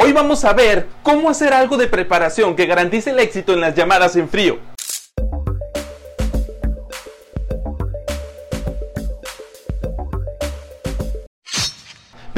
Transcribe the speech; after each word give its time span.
Hoy 0.00 0.12
vamos 0.12 0.44
a 0.44 0.52
ver 0.52 0.86
cómo 1.02 1.28
hacer 1.28 1.52
algo 1.52 1.76
de 1.76 1.88
preparación 1.88 2.54
que 2.54 2.66
garantice 2.66 3.10
el 3.10 3.18
éxito 3.18 3.52
en 3.52 3.60
las 3.60 3.74
llamadas 3.74 4.14
en 4.14 4.28
frío. 4.28 4.60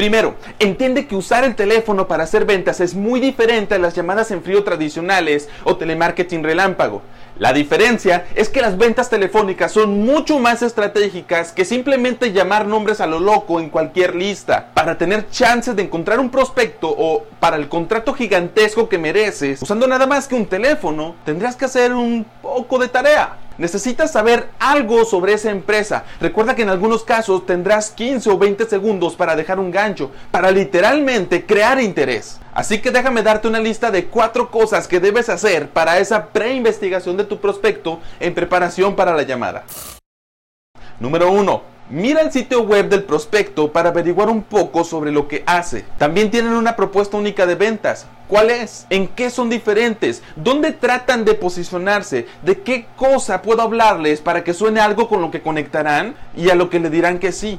Primero, 0.01 0.35
entiende 0.59 1.07
que 1.07 1.15
usar 1.15 1.45
el 1.45 1.55
teléfono 1.55 2.09
para 2.09 2.25
hacer 2.25 2.47
ventas 2.47 2.81
es 2.81 2.95
muy 2.95 3.21
diferente 3.21 3.75
a 3.75 3.79
las 3.79 3.95
llamadas 3.95 4.31
en 4.31 4.43
frío 4.43 4.65
tradicionales 4.65 5.51
o 5.65 5.77
telemarketing 5.77 6.43
relámpago. 6.43 7.03
La 7.39 7.53
diferencia 7.53 8.25
es 8.35 8.49
que 8.49 8.63
las 8.63 8.79
ventas 8.79 9.11
telefónicas 9.11 9.73
son 9.73 10.01
mucho 10.01 10.39
más 10.39 10.63
estratégicas 10.63 11.53
que 11.53 11.67
simplemente 11.67 12.33
llamar 12.33 12.67
nombres 12.67 13.03
a 13.03 13.07
lo 13.07 13.21
loco 13.21 13.61
en 13.61 13.69
cualquier 13.69 14.15
lista. 14.15 14.71
Para 14.73 14.97
tener 14.97 15.29
chances 15.29 15.77
de 15.77 15.83
encontrar 15.83 16.19
un 16.19 16.31
prospecto 16.31 16.89
o 16.89 17.25
para 17.39 17.57
el 17.57 17.69
contrato 17.69 18.15
gigantesco 18.15 18.89
que 18.89 18.97
mereces, 18.97 19.61
usando 19.61 19.87
nada 19.87 20.07
más 20.07 20.27
que 20.27 20.35
un 20.35 20.47
teléfono, 20.47 21.15
tendrás 21.27 21.57
que 21.57 21.67
hacer 21.67 21.93
un 21.93 22.25
poco 22.41 22.79
de 22.79 22.89
tarea. 22.89 23.37
Necesitas 23.61 24.11
saber 24.11 24.49
algo 24.59 25.05
sobre 25.05 25.35
esa 25.35 25.51
empresa. 25.51 26.05
Recuerda 26.19 26.55
que 26.55 26.63
en 26.63 26.71
algunos 26.71 27.05
casos 27.05 27.45
tendrás 27.45 27.91
15 27.91 28.31
o 28.31 28.39
20 28.39 28.65
segundos 28.65 29.17
para 29.17 29.37
dejar 29.37 29.59
un 29.61 29.71
gancho, 29.71 30.11
para 30.31 30.51
literalmente 30.51 31.45
crear 31.45 31.79
interés. 31.79 32.41
Así 32.55 32.81
que 32.81 32.91
déjame 32.91 33.23
darte 33.23 33.49
una 33.49 33.61
lista 33.61 33.91
de 33.91 34.07
cuatro 34.07 34.51
cosas 34.51 34.89
que 34.89 34.99
debes 34.99 35.29
hacer 35.29 35.69
para 35.69 35.99
esa 35.99 36.29
preinvestigación 36.29 37.19
de 37.19 37.25
tu 37.25 37.39
prospecto 37.39 38.01
en 38.19 38.33
preparación 38.33 38.97
para 38.97 39.15
la 39.15 39.25
llamada. 39.25 39.65
Número 40.99 41.31
1 41.31 41.70
Mira 41.91 42.21
el 42.21 42.31
sitio 42.31 42.63
web 42.63 42.89
del 42.89 43.03
prospecto 43.03 43.73
para 43.73 43.89
averiguar 43.89 44.29
un 44.29 44.45
poco 44.45 44.85
sobre 44.85 45.11
lo 45.11 45.27
que 45.27 45.43
hace. 45.45 45.85
También 45.99 46.31
tienen 46.31 46.53
una 46.53 46.77
propuesta 46.77 47.17
única 47.17 47.47
de 47.47 47.57
ventas. 47.57 48.07
¿Cuál 48.29 48.51
es? 48.51 48.87
¿En 48.91 49.09
qué 49.09 49.29
son 49.29 49.51
diferentes? 49.51 50.23
¿Dónde 50.37 50.71
tratan 50.71 51.25
de 51.25 51.35
posicionarse? 51.35 52.29
¿De 52.45 52.61
qué 52.61 52.87
cosa 52.95 53.43
puedo 53.43 53.63
hablarles 53.63 54.21
para 54.21 54.45
que 54.45 54.55
suene 54.55 54.79
algo 54.79 55.09
con 55.09 55.21
lo 55.21 55.33
que 55.33 55.43
conectarán 55.43 56.15
y 56.37 56.51
a 56.51 56.55
lo 56.55 56.71
que 56.71 56.79
le 56.79 56.91
dirán 56.91 57.19
que 57.19 57.33
sí? 57.33 57.59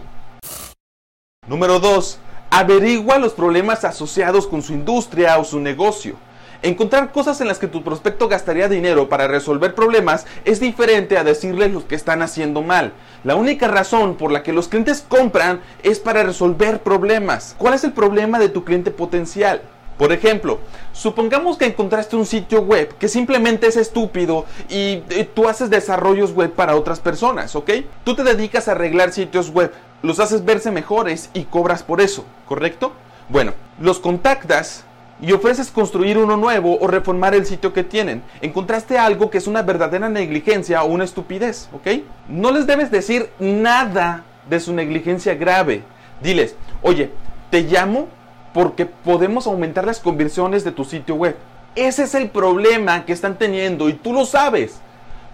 Número 1.45 1.81
2. 1.81 2.19
Averigua 2.51 3.17
los 3.17 3.33
problemas 3.33 3.83
asociados 3.83 4.47
con 4.47 4.61
su 4.61 4.71
industria 4.71 5.39
o 5.39 5.43
su 5.43 5.59
negocio. 5.59 6.15
Encontrar 6.63 7.11
cosas 7.11 7.41
en 7.41 7.47
las 7.47 7.57
que 7.57 7.67
tu 7.67 7.83
prospecto 7.83 8.27
gastaría 8.27 8.67
dinero 8.67 9.09
para 9.09 9.27
resolver 9.27 9.73
problemas 9.73 10.27
es 10.45 10.59
diferente 10.59 11.17
a 11.17 11.23
decirles 11.23 11.73
lo 11.73 11.87
que 11.87 11.95
están 11.95 12.21
haciendo 12.21 12.61
mal. 12.61 12.93
La 13.23 13.35
única 13.35 13.67
razón 13.67 14.15
por 14.15 14.31
la 14.31 14.43
que 14.43 14.53
los 14.53 14.67
clientes 14.67 15.03
compran 15.07 15.61
es 15.81 15.99
para 15.99 16.21
resolver 16.21 16.81
problemas. 16.81 17.55
¿Cuál 17.57 17.73
es 17.73 17.83
el 17.83 17.93
problema 17.93 18.37
de 18.37 18.49
tu 18.49 18.63
cliente 18.63 18.91
potencial? 18.91 19.63
Por 19.97 20.11
ejemplo, 20.11 20.59
supongamos 20.93 21.57
que 21.57 21.65
encontraste 21.65 22.15
un 22.15 22.27
sitio 22.27 22.61
web 22.61 22.95
que 22.97 23.07
simplemente 23.07 23.67
es 23.67 23.77
estúpido 23.77 24.45
y, 24.69 24.97
tú 25.33 25.47
haces 25.47 25.71
desarrollos 25.71 26.31
web 26.33 26.51
para 26.51 26.75
otras 26.75 26.99
personas, 26.99 27.55
¿ok? 27.55 27.71
Tú 28.03 28.15
te 28.15 28.23
dedicas 28.23 28.67
a 28.67 28.73
arreglar 28.73 29.11
sitios 29.11 29.49
web, 29.49 29.71
los 30.03 30.19
haces 30.19 30.45
verse 30.45 30.71
mejores 30.71 31.31
y 31.33 31.43
cobras 31.43 31.83
por 31.83 32.01
eso, 32.01 32.23
¿correcto? 32.47 32.93
Bueno, 33.29 33.53
los 33.79 33.99
contactas 33.99 34.85
y 35.21 35.31
ofreces 35.31 35.69
construir 35.69 36.17
uno 36.17 36.35
nuevo 36.35 36.77
o 36.79 36.87
reformar 36.87 37.35
el 37.35 37.45
sitio 37.45 37.73
que 37.73 37.83
tienen. 37.83 38.23
Encontraste 38.41 38.97
algo 38.97 39.29
que 39.29 39.37
es 39.37 39.47
una 39.47 39.61
verdadera 39.61 40.09
negligencia 40.09 40.83
o 40.83 40.87
una 40.87 41.03
estupidez, 41.03 41.69
¿ok? 41.73 42.03
No 42.27 42.51
les 42.51 42.65
debes 42.65 42.91
decir 42.91 43.29
nada 43.39 44.23
de 44.49 44.59
su 44.59 44.73
negligencia 44.73 45.35
grave. 45.35 45.83
Diles, 46.21 46.55
oye, 46.81 47.11
te 47.49 47.61
llamo 47.61 48.07
porque 48.53 48.85
podemos 48.85 49.47
aumentar 49.47 49.85
las 49.85 49.99
conversiones 49.99 50.63
de 50.63 50.71
tu 50.71 50.83
sitio 50.83 51.15
web. 51.15 51.37
Ese 51.75 52.03
es 52.03 52.15
el 52.15 52.29
problema 52.29 53.05
que 53.05 53.13
están 53.13 53.37
teniendo 53.37 53.87
y 53.87 53.93
tú 53.93 54.13
lo 54.13 54.25
sabes. 54.25 54.81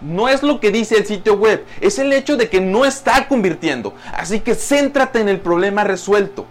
No 0.00 0.28
es 0.28 0.44
lo 0.44 0.60
que 0.60 0.70
dice 0.70 0.96
el 0.96 1.06
sitio 1.06 1.34
web, 1.34 1.64
es 1.80 1.98
el 1.98 2.12
hecho 2.12 2.36
de 2.36 2.48
que 2.48 2.60
no 2.60 2.84
está 2.84 3.26
convirtiendo. 3.26 3.94
Así 4.12 4.38
que 4.38 4.54
céntrate 4.54 5.20
en 5.20 5.28
el 5.28 5.40
problema 5.40 5.82
resuelto. 5.82 6.46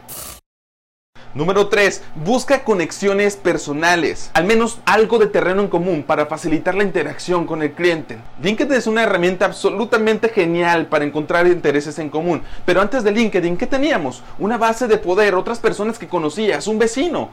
Número 1.34 1.68
3. 1.68 2.02
Busca 2.26 2.64
conexiones 2.64 3.36
personales, 3.36 4.32
al 4.34 4.46
menos 4.46 4.80
algo 4.86 5.20
de 5.20 5.28
terreno 5.28 5.62
en 5.62 5.68
común 5.68 6.04
para 6.04 6.26
facilitar 6.26 6.74
la 6.74 6.84
interacción 6.84 7.46
con 7.46 7.62
el 7.62 7.74
cliente. 7.74 8.18
LinkedIn 8.42 8.74
es 8.74 8.88
una 8.88 9.04
herramienta 9.04 9.46
absolutamente 9.46 10.30
genial 10.30 10.88
para 10.88 11.06
encontrar 11.06 11.46
intereses 11.46 12.00
en 12.00 12.10
común, 12.10 12.42
pero 12.66 12.82
antes 12.82 13.04
de 13.04 13.12
LinkedIn, 13.12 13.58
¿qué 13.58 13.68
teníamos? 13.68 14.24
Una 14.40 14.58
base 14.58 14.88
de 14.88 14.98
poder, 14.98 15.36
otras 15.36 15.60
personas 15.60 16.00
que 16.00 16.08
conocías, 16.08 16.68
un 16.68 16.80
vecino. 16.80 17.30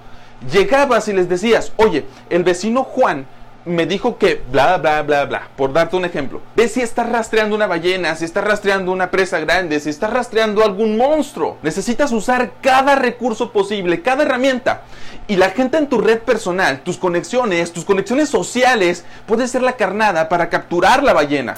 Llegabas 0.52 1.08
y 1.08 1.12
les 1.12 1.28
decías, 1.28 1.72
oye, 1.76 2.04
el 2.28 2.44
vecino 2.44 2.82
Juan 2.84 3.26
me 3.64 3.86
dijo 3.86 4.18
que 4.18 4.42
bla, 4.50 4.76
bla, 4.78 5.02
bla, 5.02 5.24
bla, 5.24 5.48
por 5.56 5.72
darte 5.72 5.96
un 5.96 6.04
ejemplo. 6.04 6.40
Ve 6.54 6.68
si 6.68 6.80
estás 6.80 7.08
rastreando 7.08 7.56
una 7.56 7.66
ballena, 7.66 8.14
si 8.14 8.24
estás 8.24 8.44
rastreando 8.44 8.92
una 8.92 9.10
presa 9.10 9.38
grande, 9.40 9.80
si 9.80 9.90
estás 9.90 10.12
rastreando 10.12 10.64
algún 10.64 10.96
monstruo. 10.96 11.58
Necesitas 11.62 12.12
usar 12.12 12.52
cada 12.60 12.94
recurso 12.94 13.52
posible, 13.52 14.02
cada 14.02 14.24
herramienta. 14.24 14.82
Y 15.26 15.36
la 15.36 15.50
gente 15.50 15.78
en 15.78 15.88
tu 15.88 15.98
red 15.98 16.20
personal, 16.20 16.80
tus 16.80 16.98
conexiones, 16.98 17.72
tus 17.72 17.84
conexiones 17.84 18.28
sociales, 18.28 19.04
puede 19.26 19.48
ser 19.48 19.62
la 19.62 19.76
carnada 19.76 20.28
para 20.28 20.50
capturar 20.50 21.02
la 21.02 21.14
ballena. 21.14 21.56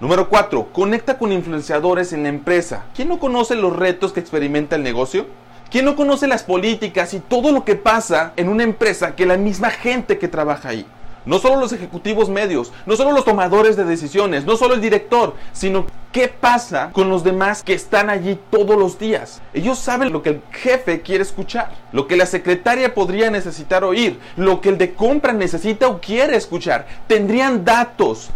Número 0.00 0.28
4. 0.28 0.72
Conecta 0.72 1.18
con 1.18 1.32
influenciadores 1.32 2.12
en 2.12 2.22
la 2.22 2.30
empresa. 2.30 2.84
¿Quién 2.94 3.08
no 3.08 3.18
conoce 3.18 3.54
los 3.54 3.76
retos 3.76 4.12
que 4.12 4.20
experimenta 4.20 4.76
el 4.76 4.82
negocio? 4.82 5.26
¿Quién 5.70 5.84
no 5.84 5.94
conoce 5.94 6.26
las 6.26 6.42
políticas 6.42 7.14
y 7.14 7.20
todo 7.20 7.52
lo 7.52 7.64
que 7.64 7.76
pasa 7.76 8.32
en 8.34 8.48
una 8.48 8.64
empresa 8.64 9.14
que 9.14 9.24
la 9.24 9.36
misma 9.36 9.70
gente 9.70 10.18
que 10.18 10.26
trabaja 10.26 10.70
ahí? 10.70 10.84
No 11.24 11.38
solo 11.38 11.60
los 11.60 11.72
ejecutivos 11.72 12.28
medios, 12.28 12.72
no 12.86 12.96
solo 12.96 13.12
los 13.12 13.24
tomadores 13.24 13.76
de 13.76 13.84
decisiones, 13.84 14.44
no 14.44 14.56
solo 14.56 14.74
el 14.74 14.80
director, 14.80 15.36
sino 15.52 15.86
qué 16.10 16.26
pasa 16.26 16.90
con 16.92 17.08
los 17.08 17.22
demás 17.22 17.62
que 17.62 17.74
están 17.74 18.10
allí 18.10 18.36
todos 18.50 18.76
los 18.76 18.98
días. 18.98 19.40
Ellos 19.54 19.78
saben 19.78 20.12
lo 20.12 20.22
que 20.22 20.30
el 20.30 20.42
jefe 20.50 21.02
quiere 21.02 21.22
escuchar, 21.22 21.70
lo 21.92 22.08
que 22.08 22.16
la 22.16 22.26
secretaria 22.26 22.92
podría 22.92 23.30
necesitar 23.30 23.84
oír, 23.84 24.18
lo 24.36 24.60
que 24.60 24.70
el 24.70 24.78
de 24.78 24.94
compra 24.94 25.32
necesita 25.32 25.86
o 25.86 26.00
quiere 26.00 26.36
escuchar. 26.36 26.88
Tendrían 27.06 27.64
datos, 27.64 28.30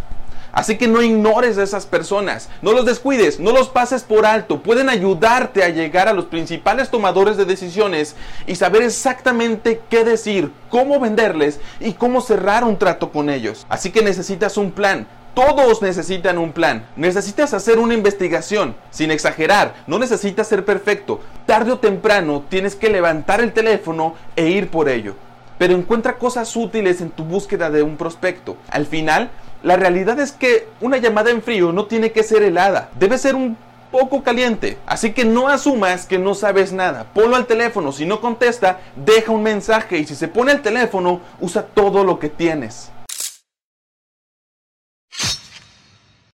Así 0.54 0.78
que 0.78 0.86
no 0.86 1.02
ignores 1.02 1.58
a 1.58 1.64
esas 1.64 1.84
personas, 1.84 2.48
no 2.62 2.72
los 2.72 2.86
descuides, 2.86 3.40
no 3.40 3.50
los 3.50 3.68
pases 3.68 4.04
por 4.04 4.24
alto. 4.24 4.62
Pueden 4.62 4.88
ayudarte 4.88 5.64
a 5.64 5.68
llegar 5.68 6.06
a 6.06 6.12
los 6.12 6.26
principales 6.26 6.90
tomadores 6.90 7.36
de 7.36 7.44
decisiones 7.44 8.14
y 8.46 8.54
saber 8.54 8.82
exactamente 8.82 9.80
qué 9.90 10.04
decir, 10.04 10.52
cómo 10.70 11.00
venderles 11.00 11.58
y 11.80 11.94
cómo 11.94 12.20
cerrar 12.20 12.62
un 12.62 12.78
trato 12.78 13.10
con 13.10 13.30
ellos. 13.30 13.66
Así 13.68 13.90
que 13.90 14.02
necesitas 14.02 14.56
un 14.56 14.70
plan. 14.70 15.08
Todos 15.34 15.82
necesitan 15.82 16.38
un 16.38 16.52
plan. 16.52 16.86
Necesitas 16.94 17.52
hacer 17.52 17.80
una 17.80 17.94
investigación, 17.94 18.76
sin 18.90 19.10
exagerar. 19.10 19.74
No 19.88 19.98
necesitas 19.98 20.46
ser 20.46 20.64
perfecto. 20.64 21.20
Tarde 21.46 21.72
o 21.72 21.80
temprano 21.80 22.44
tienes 22.48 22.76
que 22.76 22.88
levantar 22.88 23.40
el 23.40 23.52
teléfono 23.52 24.14
e 24.36 24.46
ir 24.46 24.70
por 24.70 24.88
ello. 24.88 25.16
Pero 25.58 25.74
encuentra 25.74 26.18
cosas 26.18 26.54
útiles 26.54 27.00
en 27.00 27.10
tu 27.10 27.24
búsqueda 27.24 27.70
de 27.70 27.82
un 27.82 27.96
prospecto. 27.96 28.56
Al 28.70 28.86
final, 28.86 29.30
la 29.64 29.76
realidad 29.76 30.20
es 30.20 30.30
que 30.30 30.68
una 30.82 30.98
llamada 30.98 31.30
en 31.30 31.42
frío 31.42 31.72
no 31.72 31.86
tiene 31.86 32.12
que 32.12 32.22
ser 32.22 32.42
helada, 32.42 32.90
debe 32.98 33.16
ser 33.16 33.34
un 33.34 33.56
poco 33.90 34.22
caliente. 34.22 34.76
Así 34.86 35.12
que 35.12 35.24
no 35.24 35.48
asumas 35.48 36.04
que 36.04 36.18
no 36.18 36.34
sabes 36.34 36.72
nada. 36.72 37.06
Ponlo 37.14 37.36
al 37.36 37.46
teléfono. 37.46 37.90
Si 37.90 38.04
no 38.04 38.20
contesta, 38.20 38.80
deja 38.94 39.32
un 39.32 39.42
mensaje. 39.42 39.98
Y 39.98 40.04
si 40.04 40.16
se 40.16 40.28
pone 40.28 40.52
al 40.52 40.60
teléfono, 40.60 41.20
usa 41.40 41.62
todo 41.62 42.04
lo 42.04 42.18
que 42.18 42.28
tienes. 42.28 42.90